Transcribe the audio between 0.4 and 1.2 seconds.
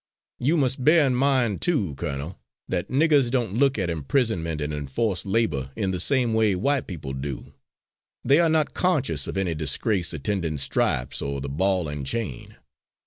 must bear in